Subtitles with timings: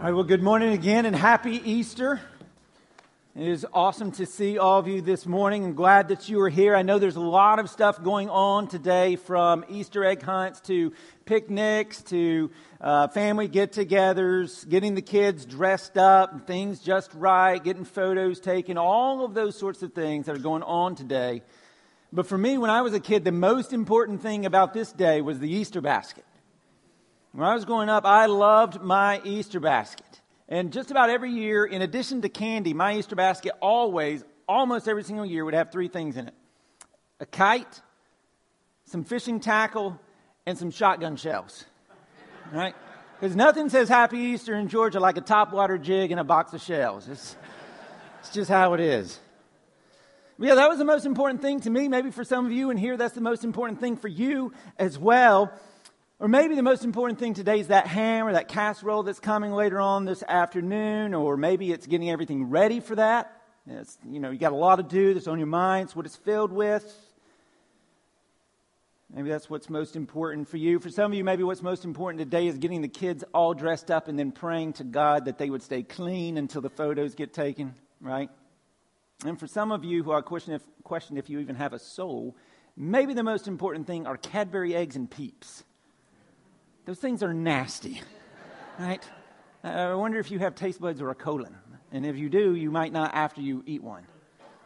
[0.00, 2.20] All right, well, good morning again and happy Easter.
[3.34, 5.64] It is awesome to see all of you this morning.
[5.64, 6.76] I'm glad that you are here.
[6.76, 10.92] I know there's a lot of stuff going on today from Easter egg hunts to
[11.24, 17.84] picnics to uh, family get togethers, getting the kids dressed up, things just right, getting
[17.84, 21.42] photos taken, all of those sorts of things that are going on today.
[22.12, 25.22] But for me, when I was a kid, the most important thing about this day
[25.22, 26.24] was the Easter basket.
[27.32, 30.04] When I was growing up, I loved my Easter basket.
[30.48, 35.04] And just about every year, in addition to candy, my Easter basket always, almost every
[35.04, 36.34] single year, would have three things in it
[37.20, 37.82] a kite,
[38.84, 40.00] some fishing tackle,
[40.46, 41.64] and some shotgun shells.
[42.52, 42.74] Right?
[43.20, 46.62] Because nothing says Happy Easter in Georgia like a topwater jig and a box of
[46.62, 47.08] shells.
[47.08, 47.36] It's,
[48.20, 49.18] it's just how it is.
[50.38, 51.88] But yeah, that was the most important thing to me.
[51.88, 54.96] Maybe for some of you in here, that's the most important thing for you as
[54.96, 55.52] well.
[56.20, 59.52] Or maybe the most important thing today is that ham or that casserole that's coming
[59.52, 63.40] later on this afternoon, or maybe it's getting everything ready for that.
[63.68, 65.88] It's, you know, you got a lot to do that's on your mind.
[65.88, 66.92] It's what it's filled with.
[69.14, 70.80] Maybe that's what's most important for you.
[70.80, 73.90] For some of you, maybe what's most important today is getting the kids all dressed
[73.90, 77.32] up and then praying to God that they would stay clean until the photos get
[77.32, 78.28] taken, right?
[79.24, 80.62] And for some of you who are question if,
[81.12, 82.36] if you even have a soul,
[82.76, 85.64] maybe the most important thing are Cadbury eggs and peeps.
[86.88, 88.00] Those things are nasty,
[88.78, 89.06] right?
[89.62, 91.54] I wonder if you have taste buds or a colon.
[91.92, 94.06] And if you do, you might not after you eat one.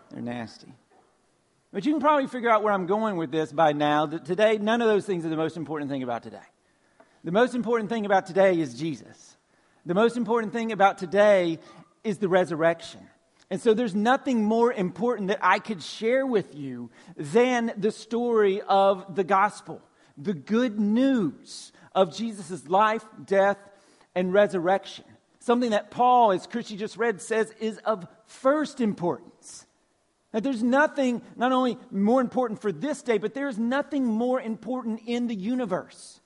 [0.09, 0.73] They're nasty.
[1.73, 4.07] But you can probably figure out where I'm going with this by now.
[4.07, 6.45] That today, none of those things are the most important thing about today.
[7.25, 9.37] The most important thing about today is Jesus.
[9.85, 11.59] The most important thing about today
[12.05, 13.01] is the resurrection.
[13.51, 18.63] And so there's nothing more important that I could share with you than the story
[18.63, 19.83] of the gospel,
[20.17, 23.59] the good news of Jesus' life, death,
[24.15, 25.05] and resurrection.
[25.41, 29.67] Something that Paul, as Christy just read, says is of first importance.
[30.33, 35.01] That there's nothing not only more important for this day, but there's nothing more important
[35.07, 36.21] in the universe.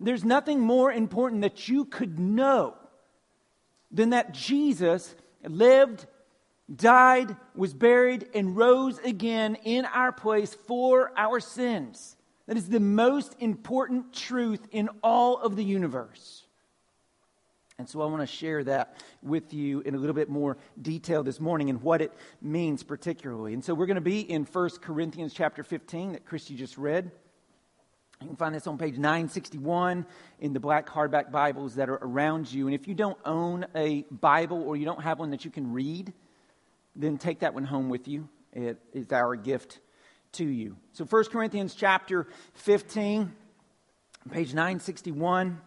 [0.00, 2.76] There's nothing more important that you could know
[3.90, 5.14] than that Jesus
[5.44, 6.06] lived,
[6.74, 12.16] died, was buried, and rose again in our place for our sins.
[12.46, 16.44] That is the most important truth in all of the universe.
[17.78, 21.22] And so I want to share that with you in a little bit more detail
[21.22, 23.54] this morning and what it means particularly.
[23.54, 27.10] And so we're going to be in 1 Corinthians chapter 15 that Christy just read.
[28.20, 30.06] You can find this on page 961
[30.38, 32.68] in the black hardback Bibles that are around you.
[32.68, 35.72] And if you don't own a Bible or you don't have one that you can
[35.72, 36.12] read,
[36.94, 38.28] then take that one home with you.
[38.52, 39.80] It is our gift
[40.32, 40.76] to you.
[40.92, 43.32] So 1 Corinthians chapter 15,
[44.30, 45.60] page 961.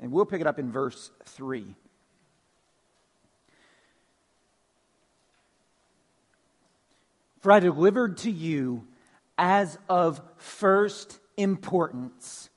[0.00, 1.76] And we'll pick it up in verse 3.
[7.40, 8.86] For I delivered to you
[9.36, 12.50] as of first importance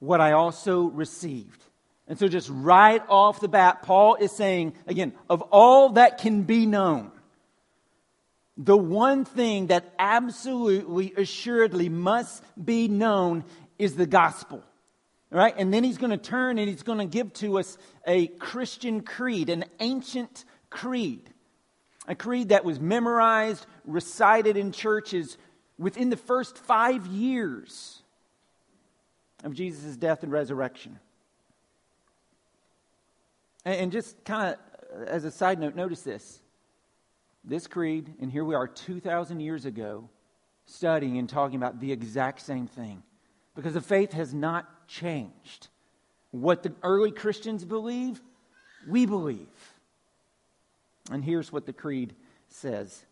[0.00, 1.62] what I also received.
[2.06, 6.42] And so, just right off the bat, Paul is saying, again, of all that can
[6.42, 7.10] be known,
[8.58, 13.44] the one thing that absolutely assuredly must be known
[13.78, 14.64] is the gospel.
[15.30, 15.54] Right?
[15.56, 19.02] And then he's going to turn and he's going to give to us a Christian
[19.02, 21.30] creed, an ancient creed.
[22.08, 25.36] A creed that was memorized, recited in churches
[25.78, 28.02] within the first five years
[29.44, 30.98] of Jesus' death and resurrection.
[33.64, 36.40] And just kind of as a side note, notice this
[37.48, 40.08] this creed, and here we are 2,000 years ago
[40.66, 43.02] studying and talking about the exact same thing.
[43.56, 45.68] Because the faith has not changed.
[46.30, 48.20] What the early Christians believe,
[48.86, 49.48] we believe.
[51.10, 52.14] And here's what the creed
[52.48, 53.04] says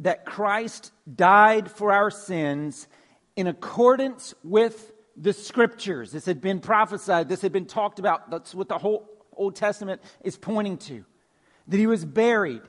[0.00, 2.88] that Christ died for our sins
[3.36, 6.10] in accordance with the scriptures.
[6.10, 8.28] This had been prophesied, this had been talked about.
[8.30, 11.04] That's what the whole Old Testament is pointing to.
[11.68, 12.62] That he was buried,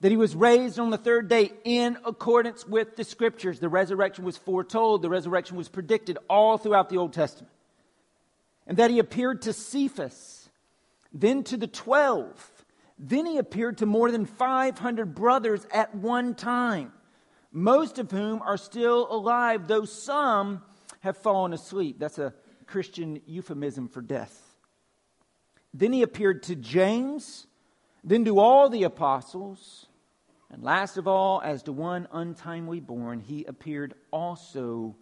[0.00, 3.58] that he was raised on the third day in accordance with the scriptures.
[3.58, 7.52] The resurrection was foretold, the resurrection was predicted all throughout the Old Testament.
[8.66, 10.48] And that he appeared to Cephas,
[11.12, 12.52] then to the twelve.
[12.98, 16.92] Then he appeared to more than 500 brothers at one time,
[17.52, 20.62] most of whom are still alive, though some
[21.00, 21.98] have fallen asleep.
[21.98, 22.32] That's a
[22.66, 24.45] Christian euphemism for death.
[25.78, 27.46] Then he appeared to James,
[28.02, 29.86] then to all the apostles,
[30.50, 34.96] and last of all, as to one untimely born, he appeared also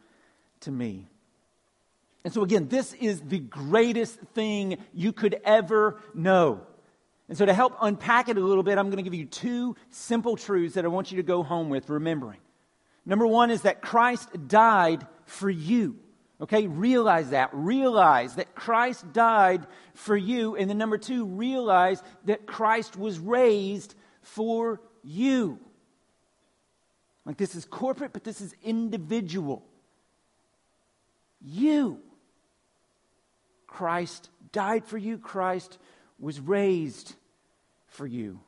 [0.61, 1.09] to me.
[2.25, 6.63] And so, again, this is the greatest thing you could ever know.
[7.29, 9.77] And so, to help unpack it a little bit, I'm going to give you two
[9.91, 12.41] simple truths that I want you to go home with remembering.
[13.07, 16.01] Number one is that Christ died for you.
[16.41, 17.51] Okay, realize that.
[17.53, 20.57] Realize that Christ died for you.
[20.57, 25.59] And then number two, realize that Christ was raised for you.
[27.25, 29.65] Like this is corporate, but this is individual.
[31.41, 32.01] You.
[33.67, 35.79] Christ died for you, Christ
[36.21, 37.15] was raised
[37.89, 38.39] for you.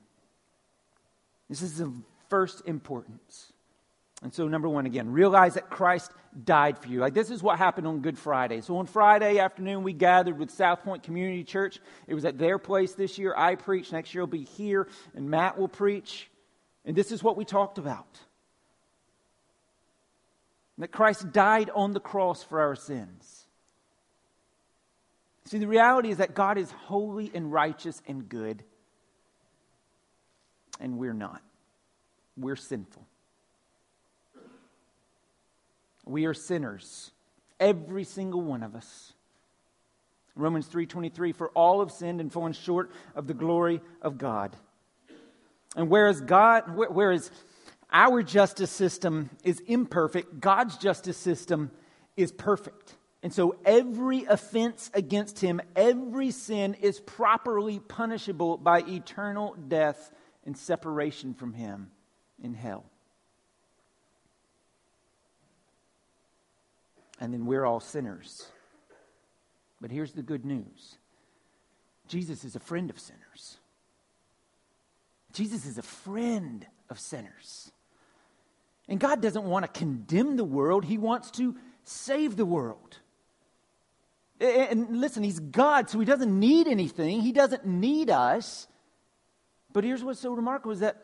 [1.48, 1.92] This is of
[2.28, 3.52] first importance.
[4.22, 6.10] And so, number one, again, realize that Christ
[6.44, 7.00] died for you.
[7.00, 8.62] Like, this is what happened on Good Friday.
[8.62, 11.78] So, on Friday afternoon, we gathered with South Point Community Church.
[12.06, 13.34] It was at their place this year.
[13.36, 13.92] I preached.
[13.92, 16.30] Next year, I'll be here, and Matt will preach.
[16.84, 18.06] And this is what we talked about
[20.78, 23.46] that Christ died on the cross for our sins.
[25.46, 28.62] See, the reality is that God is holy and righteous and good,
[30.80, 31.40] and we're not.
[32.36, 33.06] We're sinful.
[36.06, 37.10] We are sinners,
[37.58, 39.12] every single one of us.
[40.36, 44.56] Romans 3:23 for all have sinned and fallen short of the glory of God.
[45.74, 47.30] And whereas God whereas
[47.92, 51.70] our justice system is imperfect, God's justice system
[52.16, 52.96] is perfect.
[53.22, 60.12] And so every offense against him, every sin is properly punishable by eternal death
[60.44, 61.90] and separation from him
[62.40, 62.84] in hell.
[67.20, 68.46] And then we're all sinners.
[69.80, 70.98] But here's the good news
[72.08, 73.58] Jesus is a friend of sinners.
[75.32, 77.70] Jesus is a friend of sinners.
[78.88, 82.98] And God doesn't want to condemn the world, He wants to save the world.
[84.40, 88.66] And listen, He's God, so He doesn't need anything, He doesn't need us.
[89.72, 90.96] But here's what's so remarkable is that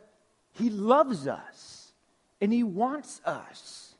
[0.52, 1.92] He loves us
[2.40, 3.91] and He wants us.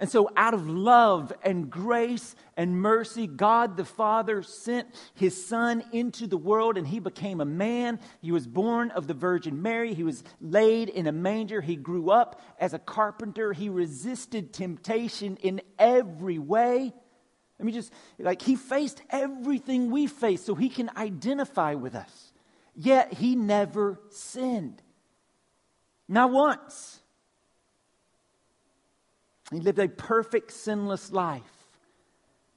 [0.00, 5.84] And so, out of love and grace and mercy, God the Father sent his Son
[5.92, 8.00] into the world and he became a man.
[8.22, 9.92] He was born of the Virgin Mary.
[9.92, 11.60] He was laid in a manger.
[11.60, 13.52] He grew up as a carpenter.
[13.52, 16.94] He resisted temptation in every way.
[17.60, 22.32] I mean, just like he faced everything we face so he can identify with us.
[22.74, 24.80] Yet he never sinned.
[26.08, 26.99] Not once.
[29.50, 31.42] He lived a perfect, sinless life.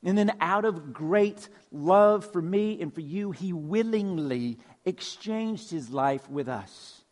[0.04, 5.90] And then, out of great love for me and for you, he willingly exchanged his
[5.90, 7.04] life with us.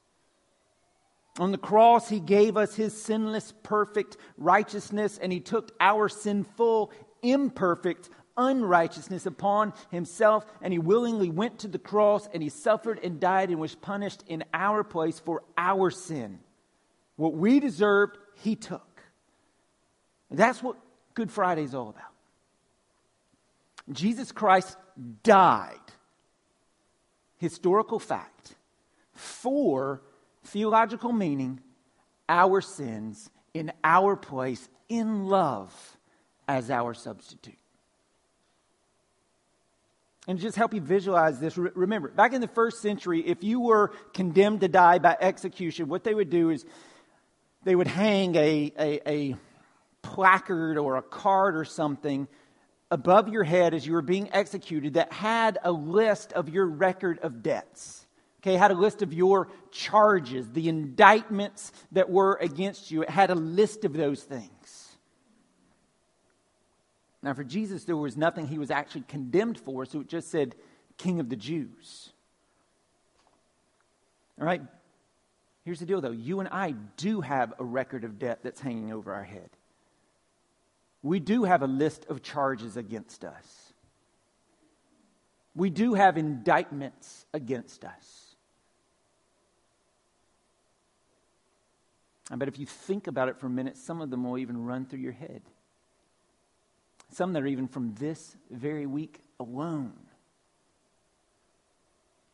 [1.40, 6.92] On the cross, he gave us his sinless, perfect righteousness, and he took our sinful,
[7.22, 13.20] imperfect unrighteousness upon himself, and he willingly went to the cross, and he suffered and
[13.20, 16.40] died and was punished in our place for our sin.
[17.16, 18.91] What we deserved, he took.
[20.32, 20.78] That's what
[21.14, 22.04] Good Friday is all about.
[23.92, 24.78] Jesus Christ
[25.24, 25.80] died,
[27.38, 28.56] historical fact,
[29.14, 30.02] for
[30.46, 31.60] theological meaning,
[32.30, 35.98] our sins in our place in love
[36.48, 37.58] as our substitute.
[40.28, 43.92] And just help you visualize this, remember, back in the first century, if you were
[44.14, 46.64] condemned to die by execution, what they would do is
[47.64, 49.36] they would hang a, a, a
[50.02, 52.28] placard or a card or something
[52.90, 57.20] above your head as you were being executed that had a list of your record
[57.20, 58.06] of debts.
[58.42, 63.04] Okay, had a list of your charges, the indictments that were against you.
[63.04, 64.90] It had a list of those things.
[67.24, 70.56] Now, for Jesus, there was nothing he was actually condemned for, so it just said,
[70.98, 72.12] King of the Jews.
[74.40, 74.64] All right?
[75.64, 76.10] Here's the deal, though.
[76.10, 79.52] You and I do have a record of debt that's hanging over our head
[81.04, 83.74] we do have a list of charges against us.
[85.56, 88.36] We do have indictments against us.
[92.34, 94.86] But if you think about it for a minute, some of them will even run
[94.86, 95.42] through your head.
[97.12, 99.94] Some that are even from this very week alone.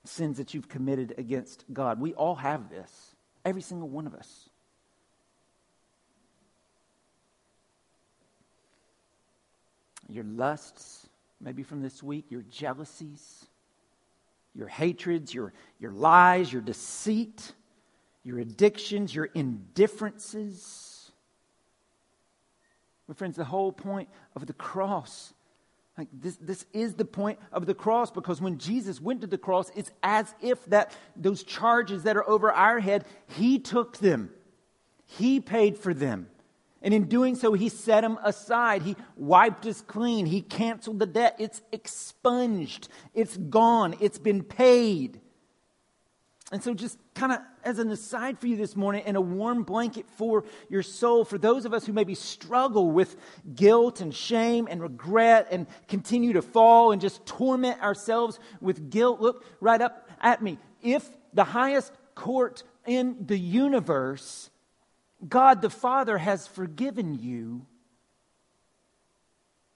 [0.03, 1.99] Sins that you've committed against God.
[1.99, 4.46] We all have this, every single one of us.
[10.09, 11.07] Your lusts,
[11.41, 13.45] maybe from this week, your jealousies,
[14.55, 17.53] your hatreds, your, your lies, your deceit,
[18.23, 21.11] your addictions, your indifferences.
[23.07, 25.33] But, friends, the whole point of the cross
[25.97, 29.37] Like this, this is the point of the cross because when Jesus went to the
[29.37, 34.29] cross, it's as if that those charges that are over our head, he took them.
[35.05, 36.29] He paid for them.
[36.81, 38.83] And in doing so, he set them aside.
[38.83, 40.25] He wiped us clean.
[40.25, 41.35] He canceled the debt.
[41.39, 42.87] It's expunged.
[43.13, 43.95] It's gone.
[43.99, 45.19] It's been paid.
[46.51, 49.63] And so, just kind of as an aside for you this morning, and a warm
[49.63, 53.17] blanket for your soul, for those of us who maybe struggle with
[53.53, 59.19] guilt and shame and regret and continue to fall and just torment ourselves with guilt,
[59.19, 60.57] look right up at me.
[60.81, 64.49] If the highest court in the universe,
[65.27, 67.65] God the Father, has forgiven you,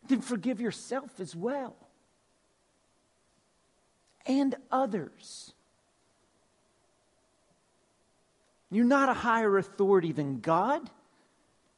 [0.07, 1.75] then forgive yourself as well
[4.25, 5.53] and others.
[8.69, 10.89] You're not a higher authority than God.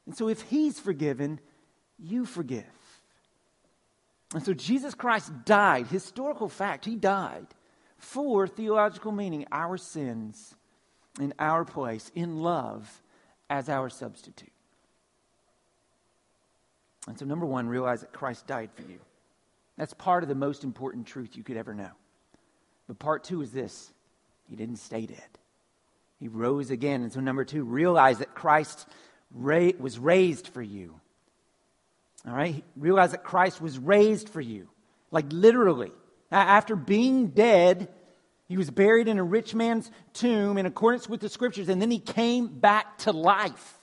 [0.05, 1.39] And so if He's forgiven,
[1.97, 2.65] you forgive.
[4.33, 7.47] And so Jesus Christ died, historical fact, He died
[7.97, 10.55] for theological meaning, our sins
[11.19, 13.01] in our place, in love,
[13.53, 14.51] as our substitute.
[17.07, 18.97] And so, number one, realize that Christ died for you.
[19.77, 21.91] That's part of the most important truth you could ever know.
[22.87, 23.93] But part two is this
[24.49, 25.37] He didn't stay dead.
[26.19, 27.03] He rose again.
[27.03, 28.87] And so, number two, realize that Christ
[29.31, 30.99] ra- was raised for you.
[32.27, 32.63] All right?
[32.75, 34.67] Realize that Christ was raised for you.
[35.11, 35.91] Like literally.
[36.31, 37.89] After being dead,
[38.47, 41.91] he was buried in a rich man's tomb in accordance with the scriptures, and then
[41.91, 43.79] he came back to life.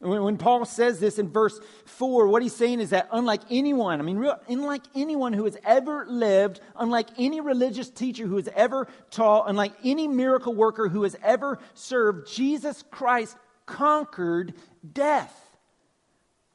[0.00, 4.02] When Paul says this in verse 4, what he's saying is that unlike anyone, I
[4.02, 9.48] mean, unlike anyone who has ever lived, unlike any religious teacher who has ever taught,
[9.48, 14.54] unlike any miracle worker who has ever served, Jesus Christ conquered
[14.92, 15.41] death.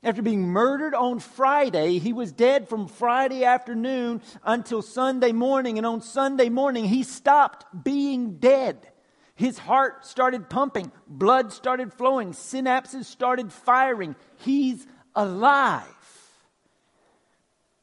[0.08, 5.86] After being murdered on Friday, he was dead from Friday afternoon until Sunday morning, and
[5.86, 8.88] on Sunday morning, he stopped being dead.
[9.36, 14.16] His heart started pumping, blood started flowing, synapses started firing.
[14.38, 15.84] He's alive.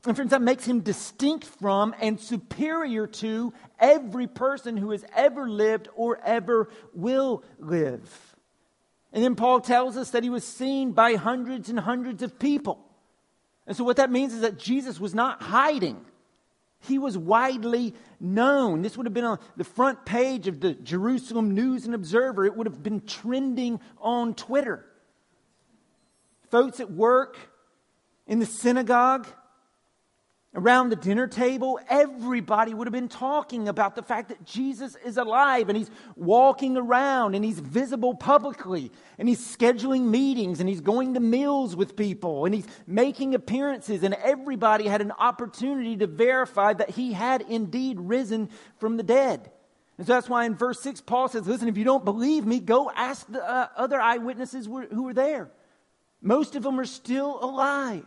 [0.07, 5.47] And friends, that makes him distinct from and superior to every person who has ever
[5.47, 8.34] lived or ever will live.
[9.15, 12.85] And then Paul tells us that he was seen by hundreds and hundreds of people.
[13.65, 16.05] And so what that means is that Jesus was not hiding.
[16.81, 18.83] He was widely known.
[18.83, 22.45] This would have been on the front page of the Jerusalem News and Observer.
[22.45, 24.85] It would have been trending on Twitter.
[26.51, 27.39] Folks at work,
[28.27, 29.29] in the synagogue,
[30.55, 35.17] around the dinner table, everybody would have been talking about the fact that Jesus is
[35.17, 40.81] alive and he's walking around and he's visible publicly and he's scheduling meetings and he's
[40.81, 46.07] going to meals with people and he's making appearances and everybody had an opportunity to
[46.07, 49.51] verify that he had indeed risen from the dead.
[49.99, 52.61] And so that's why in verse 6, Paul says, Listen, if you don't believe me,
[52.61, 55.51] go ask the uh, other eyewitnesses who were there.
[56.21, 58.07] Most of them are still alive.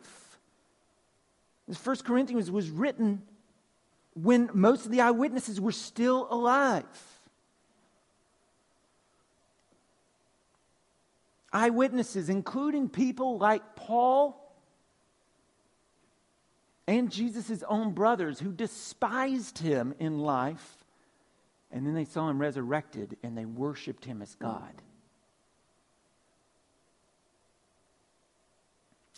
[1.75, 3.21] First Corinthians was written
[4.13, 6.85] when most of the eyewitnesses were still alive.
[11.51, 14.43] Eyewitnesses, including people like Paul
[16.87, 20.85] and Jesus' own brothers who despised him in life,
[21.71, 24.81] and then they saw him resurrected and they worshiped him as God.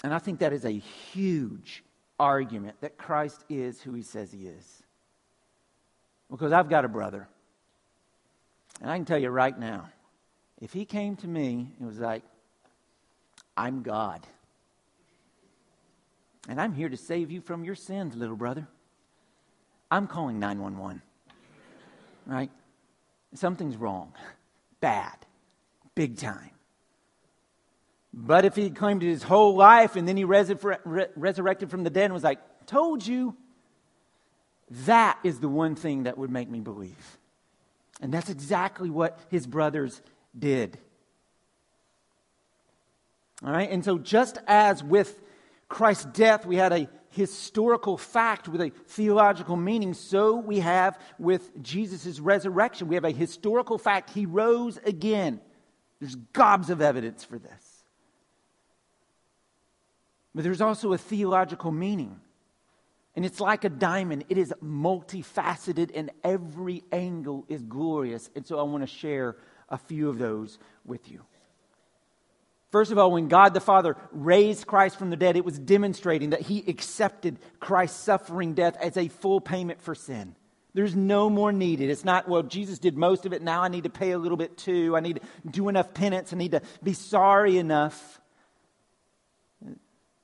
[0.04, 1.84] And I think that is a huge
[2.20, 4.84] argument that Christ is who he says he is.
[6.30, 7.28] Because I've got a brother.
[8.82, 9.90] And I can tell you right now,
[10.62, 12.24] if he came to me, and was like,
[13.56, 14.26] I'm God.
[16.48, 18.68] And I'm here to save you from your sins, little brother.
[19.92, 21.02] I'm calling 911.
[22.26, 22.52] Right?
[23.34, 24.14] Something's wrong.
[24.82, 25.16] Bad.
[25.96, 26.52] Big time.
[28.14, 32.14] But if he claimed his whole life and then he resurrected from the dead and
[32.14, 33.36] was like, told you,
[34.86, 37.18] that is the one thing that would make me believe.
[38.02, 40.02] And that's exactly what his brothers
[40.38, 40.78] did.
[43.44, 45.22] All right, and so just as with
[45.70, 51.62] Christ's death, we had a historical fact with a theological meaning, so we have with
[51.62, 52.88] Jesus' resurrection.
[52.88, 54.10] We have a historical fact.
[54.10, 55.42] He rose again.
[56.00, 57.69] There's gobs of evidence for this.
[60.34, 62.20] But there's also a theological meaning.
[63.16, 68.30] And it's like a diamond, it is multifaceted, and every angle is glorious.
[68.36, 69.36] And so I want to share
[69.68, 71.22] a few of those with you.
[72.72, 76.30] First of all, when God the Father raised Christ from the dead, it was demonstrating
[76.30, 80.36] that he accepted Christ's suffering death as a full payment for sin.
[80.76, 81.90] There's no more needed.
[81.90, 83.42] It's not, well, Jesus did most of it.
[83.42, 84.96] Now I need to pay a little bit too.
[84.96, 86.32] I need to do enough penance.
[86.32, 88.22] I need to be sorry enough.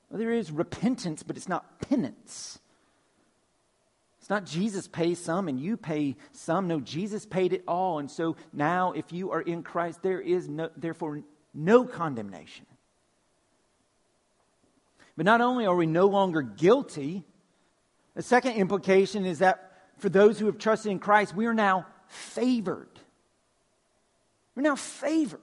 [0.10, 2.60] Well, there is repentance, but it's not penance.
[4.20, 6.68] It's not Jesus pays some and you pay some.
[6.68, 8.00] No, Jesus paid it all.
[8.00, 11.22] And so now, if you are in Christ, there is no, therefore
[11.54, 12.66] no condemnation.
[15.16, 17.24] But not only are we no longer guilty,
[18.16, 21.86] the second implication is that for those who have trusted in Christ, we are now
[22.08, 22.90] favored.
[24.56, 25.40] We're now favored.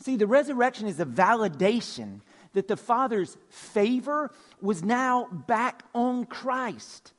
[0.00, 2.20] See, the resurrection is a validation
[2.56, 4.30] that the Father's favor
[4.62, 7.12] was now back on Christ.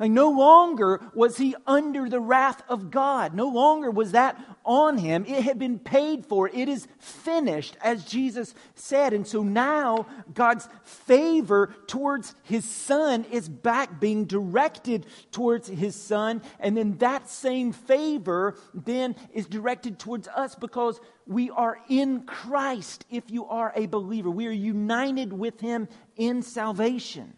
[0.00, 3.34] Like no longer was he under the wrath of God.
[3.34, 5.24] No longer was that on him.
[5.28, 6.48] It had been paid for.
[6.48, 9.12] It is finished, as Jesus said.
[9.12, 16.42] And so now God's favor towards his son is back being directed towards his son.
[16.58, 23.04] And then that same favor then is directed towards us because we are in Christ
[23.10, 24.30] if you are a believer.
[24.30, 27.34] We are united with him in salvation.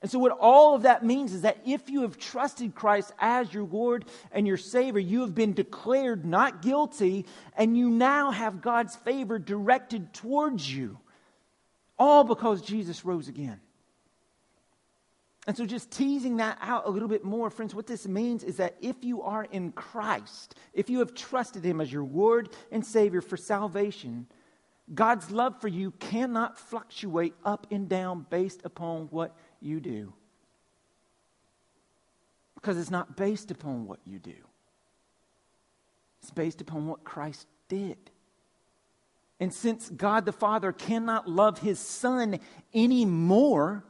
[0.00, 3.54] And so, what all of that means is that if you have trusted Christ as
[3.54, 7.24] your Lord and your Savior, you have been declared not guilty,
[7.56, 10.98] and you now have God's favor directed towards you.
[11.98, 13.60] All because Jesus rose again.
[15.46, 18.58] And so, just teasing that out a little bit more, friends, what this means is
[18.58, 22.86] that if you are in Christ, if you have trusted Him as your Lord and
[22.86, 24.26] Savior for salvation,
[24.94, 30.12] God's love for you cannot fluctuate up and down based upon what you do.
[32.54, 34.36] Because it's not based upon what you do,
[36.20, 37.98] it's based upon what Christ did.
[39.40, 42.38] And since God the Father cannot love his Son
[42.72, 43.84] anymore,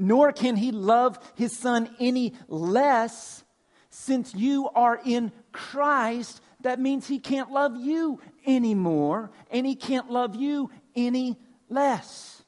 [0.00, 3.44] nor can he love his Son any less,
[3.90, 10.10] since you are in Christ, that means he can't love you anymore, and he can't
[10.10, 12.42] love you any less.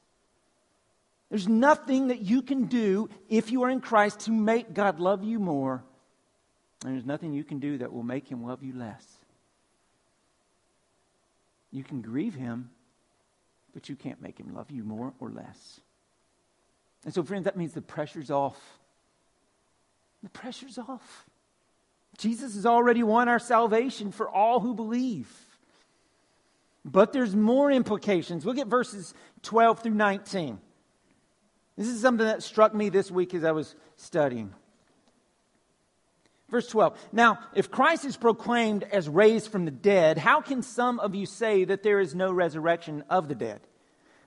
[1.29, 5.23] There's nothing that you can do if you are in Christ to make God love
[5.23, 5.83] you more.
[6.85, 9.05] And there's nothing you can do that will make him love you less.
[11.71, 12.69] You can grieve him,
[13.73, 15.79] but you can't make him love you more or less.
[17.05, 18.59] And so, friends, that means the pressure's off.
[20.21, 21.25] The pressure's off.
[22.17, 25.29] Jesus has already won our salvation for all who believe.
[26.85, 28.45] But there's more implications.
[28.45, 30.59] Look at verses 12 through 19.
[31.77, 34.53] This is something that struck me this week as I was studying.
[36.49, 36.95] Verse 12.
[37.11, 41.25] Now, if Christ is proclaimed as raised from the dead, how can some of you
[41.25, 43.61] say that there is no resurrection of the dead?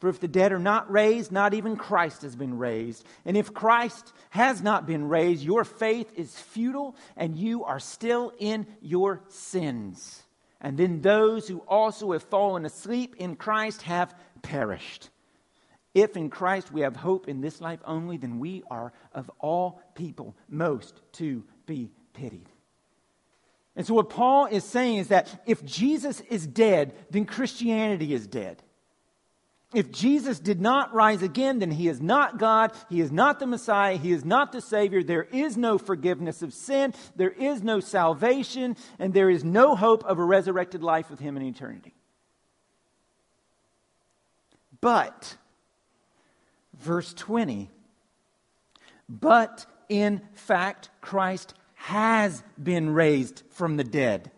[0.00, 3.04] For if the dead are not raised, not even Christ has been raised.
[3.26, 8.32] And if Christ has not been raised, your faith is futile and you are still
[8.38, 10.22] in your sins.
[10.58, 15.10] And then those who also have fallen asleep in Christ have perished.
[15.92, 19.82] If in Christ we have hope in this life only, then we are of all
[19.94, 22.48] people most to be pitied.
[23.76, 28.26] And so, what Paul is saying is that if Jesus is dead, then Christianity is
[28.26, 28.62] dead.
[29.72, 32.72] If Jesus did not rise again, then he is not God.
[32.88, 33.96] He is not the Messiah.
[33.96, 35.04] He is not the Savior.
[35.04, 36.92] There is no forgiveness of sin.
[37.14, 38.76] There is no salvation.
[38.98, 41.94] And there is no hope of a resurrected life with him in eternity.
[44.80, 45.36] But,
[46.78, 47.70] verse 20,
[49.08, 54.30] but in fact, Christ has been raised from the dead,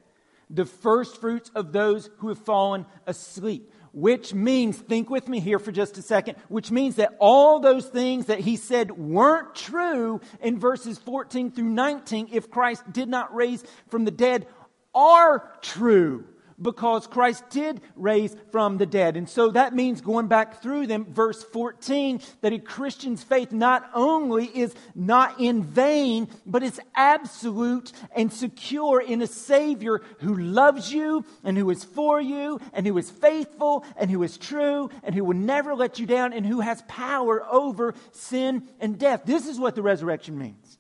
[0.51, 3.72] the first fruits of those who have fallen asleep.
[3.93, 7.87] Which means, think with me here for just a second, which means that all those
[7.87, 13.35] things that he said weren't true in verses 14 through 19, if Christ did not
[13.35, 14.47] raise from the dead,
[14.95, 16.25] are true
[16.61, 19.17] because Christ did raise from the dead.
[19.17, 23.91] And so that means going back through them, verse 14, that a Christian's faith not
[23.95, 30.93] only is not in vain, but it's absolute and secure in a Savior who loves
[30.93, 35.15] you and who is for you and who is faithful and who is true and
[35.15, 39.23] who will never let you down and who has power over sin and death.
[39.25, 40.79] This is what the resurrection means.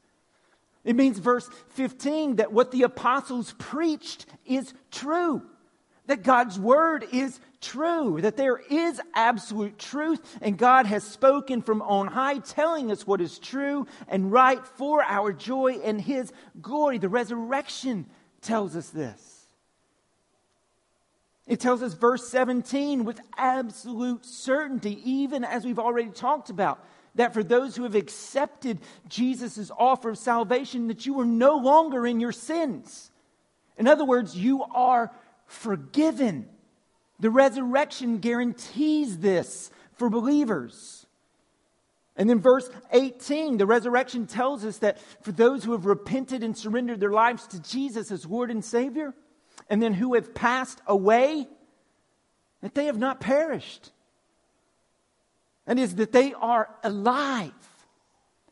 [0.84, 5.42] It means, verse 15, that what the apostles preached is true.
[6.12, 11.80] That God's word is true, that there is absolute truth, and God has spoken from
[11.80, 16.98] on high, telling us what is true and right for our joy and His glory.
[16.98, 18.04] The resurrection
[18.42, 19.46] tells us this.
[21.46, 27.32] It tells us, verse 17, with absolute certainty, even as we've already talked about, that
[27.32, 32.20] for those who have accepted Jesus' offer of salvation, that you are no longer in
[32.20, 33.10] your sins.
[33.78, 35.10] In other words, you are
[35.52, 36.48] forgiven.
[37.20, 41.06] The resurrection guarantees this for believers.
[42.16, 46.56] And then, verse 18, the resurrection tells us that for those who have repented and
[46.56, 49.14] surrendered their lives to Jesus as Lord and Savior,
[49.70, 51.46] and then who have passed away,
[52.60, 53.90] that they have not perished.
[55.66, 57.52] And is that they are alive.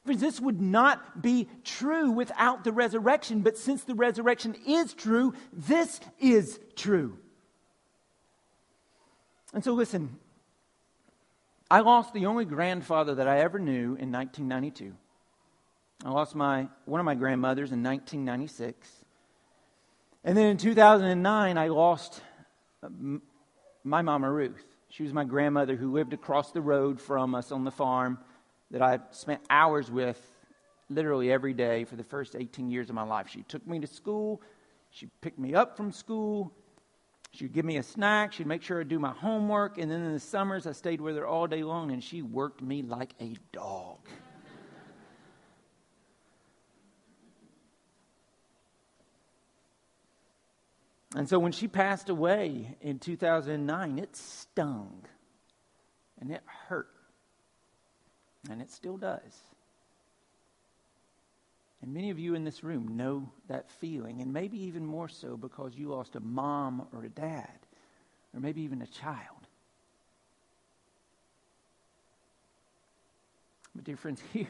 [0.04, 5.34] Friends, this would not be true without the resurrection, but since the resurrection is true,
[5.52, 7.18] this is true.
[9.52, 10.18] And so, listen,
[11.70, 14.94] I lost the only grandfather that I ever knew in 1992.
[16.04, 18.88] I lost my, one of my grandmothers in 1996.
[20.24, 22.22] And then in 2009, I lost
[22.82, 22.88] uh,
[23.84, 24.64] my mama Ruth.
[24.88, 28.18] She was my grandmother who lived across the road from us on the farm
[28.70, 30.20] that I spent hours with
[30.88, 33.28] literally every day for the first 18 years of my life.
[33.28, 34.42] She took me to school,
[34.90, 36.52] she picked me up from school,
[37.32, 40.12] she'd give me a snack, she'd make sure I do my homework, and then in
[40.12, 43.36] the summers I stayed with her all day long and she worked me like a
[43.52, 43.98] dog.
[51.16, 55.02] And so when she passed away in 2009, it stung
[56.20, 56.88] and it hurt.
[58.48, 59.42] And it still does.
[61.82, 65.36] And many of you in this room know that feeling, and maybe even more so
[65.36, 67.58] because you lost a mom or a dad,
[68.34, 69.46] or maybe even a child.
[73.74, 74.48] But, dear friends, here,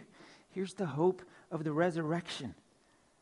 [0.50, 2.54] here's the hope of the resurrection.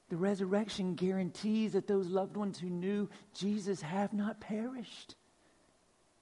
[0.09, 5.17] The resurrection guarantees that those loved ones who knew Jesus have not perished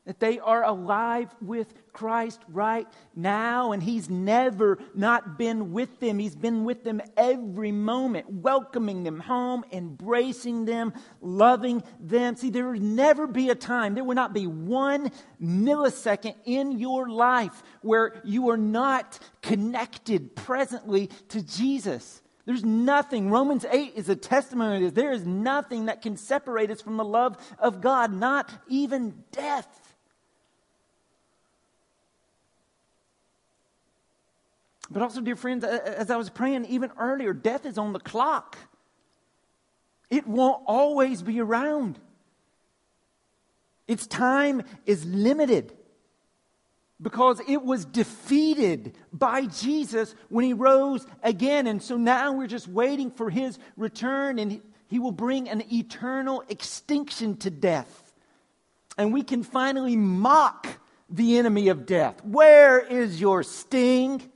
[0.06, 6.18] that they are alive with Christ right now, and He's never not been with them.
[6.18, 12.36] He's been with them every moment, welcoming them home, embracing them, loving them.
[12.36, 15.10] See, there will never be a time, there will not be one
[15.42, 22.22] millisecond in your life where you are not connected presently to Jesus.
[22.46, 23.28] There's nothing.
[23.28, 25.02] Romans 8 is a testimony of this.
[25.02, 29.66] There is nothing that can separate us from the love of God, not even death.
[34.96, 38.56] But also, dear friends, as I was praying even earlier, death is on the clock.
[40.08, 41.98] It won't always be around.
[43.86, 45.74] Its time is limited
[47.02, 51.66] because it was defeated by Jesus when he rose again.
[51.66, 56.42] And so now we're just waiting for his return, and he will bring an eternal
[56.48, 58.14] extinction to death.
[58.96, 60.66] And we can finally mock
[61.10, 62.24] the enemy of death.
[62.24, 64.32] Where is your sting?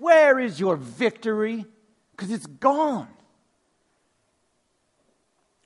[0.00, 1.66] Where is your victory?
[2.12, 3.06] Because it's gone.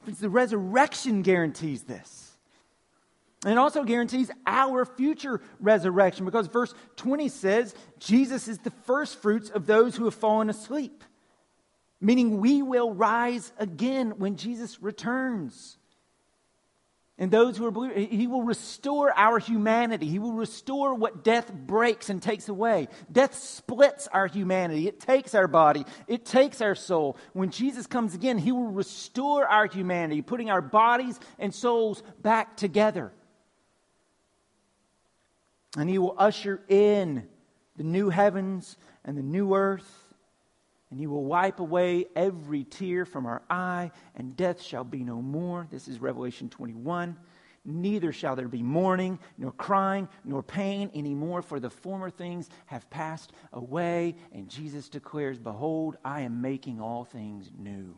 [0.05, 2.33] The resurrection guarantees this.
[3.45, 9.23] And it also guarantees our future resurrection because verse 20 says Jesus is the first
[9.23, 11.05] fruits of those who have fallen asleep,
[12.01, 15.79] meaning we will rise again when Jesus returns.
[17.17, 20.07] And those who are believers, He will restore our humanity.
[20.09, 22.89] He will restore what death breaks and takes away.
[23.11, 27.17] Death splits our humanity, it takes our body, it takes our soul.
[27.33, 32.57] When Jesus comes again, He will restore our humanity, putting our bodies and souls back
[32.57, 33.13] together.
[35.77, 37.29] And He will usher in
[37.77, 40.04] the new heavens and the new earth
[40.95, 45.21] and he will wipe away every tear from our eye, and death shall be no
[45.21, 45.67] more.
[45.69, 47.17] This is Revelation 21.
[47.65, 52.89] Neither shall there be mourning, nor crying, nor pain anymore, for the former things have
[52.91, 54.15] passed away.
[54.31, 57.97] And Jesus declares, Behold, I am making all things new.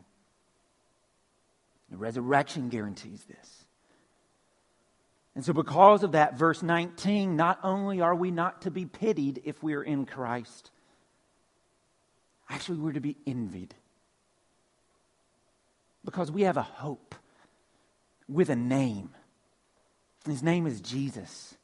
[1.91, 3.67] The resurrection guarantees this.
[5.35, 9.43] And so, because of that, verse 19, not only are we not to be pitied
[9.45, 10.71] if we are in Christ,
[12.49, 13.75] Actually, we're to be envied
[16.05, 17.15] because we have a hope
[18.29, 19.11] with a name.
[20.25, 21.57] His name is Jesus.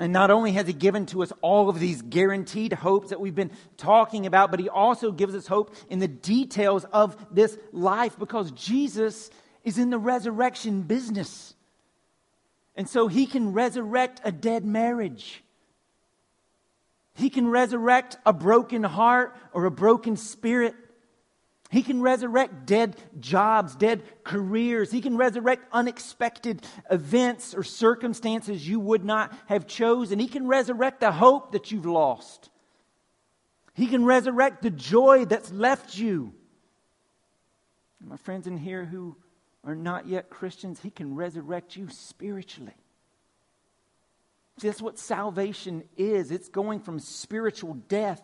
[0.00, 3.34] And not only has He given to us all of these guaranteed hopes that we've
[3.34, 8.18] been talking about, but He also gives us hope in the details of this life
[8.18, 9.30] because Jesus
[9.62, 11.54] is in the resurrection business.
[12.76, 15.44] And so He can resurrect a dead marriage.
[17.20, 20.74] He can resurrect a broken heart or a broken spirit.
[21.70, 24.90] He can resurrect dead jobs, dead careers.
[24.90, 30.18] He can resurrect unexpected events or circumstances you would not have chosen.
[30.18, 32.48] He can resurrect the hope that you've lost.
[33.74, 36.32] He can resurrect the joy that's left you.
[38.02, 39.14] My friends in here who
[39.62, 42.79] are not yet Christians, He can resurrect you spiritually.
[44.58, 48.22] That's what salvation is it's going from spiritual death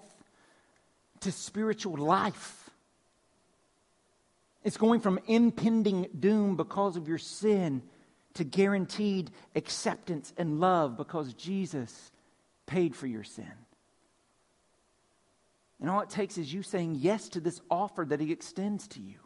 [1.20, 2.70] to spiritual life.
[4.64, 7.82] It's going from impending doom because of your sin
[8.34, 12.10] to guaranteed acceptance and love because Jesus
[12.66, 13.52] paid for your sin.
[15.80, 19.00] And all it takes is you saying yes to this offer that He extends to
[19.00, 19.18] you.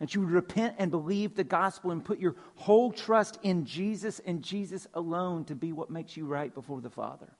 [0.00, 4.20] That you would repent and believe the gospel and put your whole trust in Jesus
[4.26, 7.30] and Jesus alone to be what makes you right before the Father.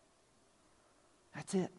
[1.34, 1.70] That's it.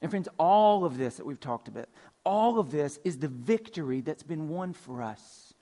[0.00, 1.88] And friends, all of this that we've talked about,
[2.24, 5.54] all of this is the victory that's been won for us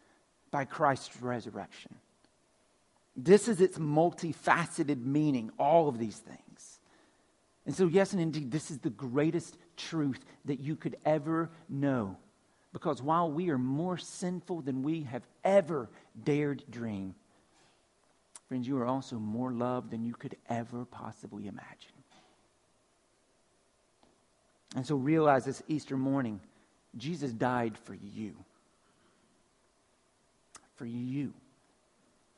[0.50, 1.94] by Christ's resurrection.
[3.14, 6.80] This is its multifaceted meaning, all of these things.
[7.66, 12.16] And so, yes, and indeed, this is the greatest truth that you could ever know.
[12.72, 15.88] Because while we are more sinful than we have ever
[16.22, 17.14] dared dream,
[18.48, 21.92] friends, you are also more loved than you could ever possibly imagine.
[24.76, 26.40] And so realize this Easter morning,
[26.96, 28.34] Jesus died for you.
[30.76, 31.32] For you.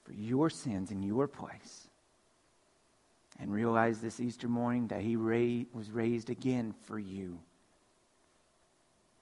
[0.05, 1.89] For your sins in your place.
[3.39, 7.39] And realize this Easter morning that he ra- was raised again for you.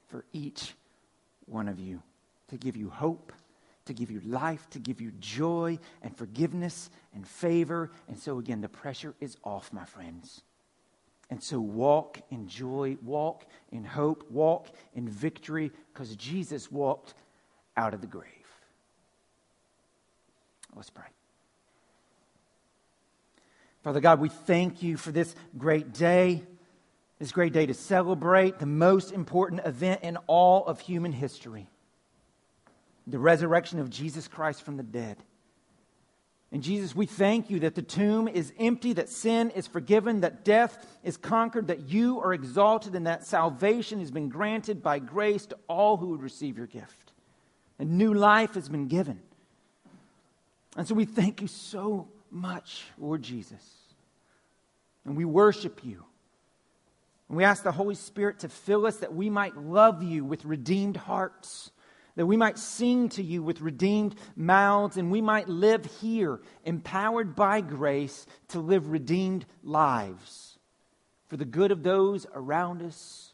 [0.09, 0.75] For each
[1.50, 2.02] one of you.
[2.48, 3.32] To give you hope,
[3.84, 7.90] to give you life, to give you joy and forgiveness and favor.
[8.08, 10.42] And so, again, the pressure is off, my friends.
[11.30, 17.14] And so walk in joy, walk in hope, walk in victory, because Jesus walked
[17.76, 18.26] out of the grave.
[20.74, 21.04] Let's pray.
[23.84, 26.42] Father God, we thank you for this great day,
[27.20, 31.68] this great day to celebrate the most important event in all of human history
[33.06, 35.16] the resurrection of Jesus Christ from the dead.
[36.52, 40.44] And Jesus, we thank you that the tomb is empty, that sin is forgiven, that
[40.44, 45.46] death is conquered, that you are exalted, and that salvation has been granted by grace
[45.46, 47.12] to all who would receive your gift.
[47.80, 49.20] A new life has been given.
[50.76, 53.64] And so we thank you so much, Lord Jesus.
[55.04, 56.04] And we worship you.
[57.30, 60.44] And we ask the Holy Spirit to fill us that we might love you with
[60.44, 61.70] redeemed hearts
[62.16, 67.34] that we might sing to you with redeemed mouths, and we might live here, empowered
[67.34, 70.58] by grace to live redeemed lives
[71.28, 73.32] for the good of those around us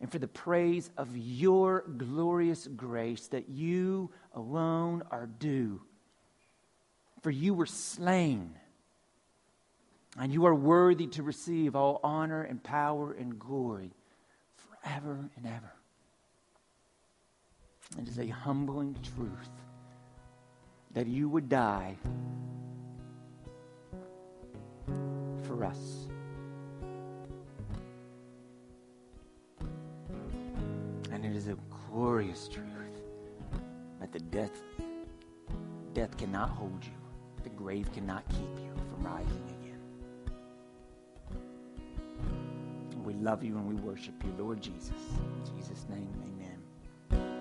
[0.00, 5.80] and for the praise of your glorious grace that you alone are due.
[7.20, 8.56] For you were slain,
[10.18, 13.90] and you are worthy to receive all honor and power and glory
[14.56, 15.72] forever and ever.
[18.00, 19.50] It is a humbling truth
[20.92, 21.96] that you would die
[25.42, 26.08] for us.
[31.10, 31.56] And it is a
[31.90, 32.66] glorious truth
[34.00, 34.62] that the death
[35.94, 36.92] death cannot hold you.
[37.42, 39.61] The grave cannot keep you from rising again.
[43.12, 44.90] We love you and we worship you, Lord Jesus.
[44.90, 46.41] In Jesus' name, amen.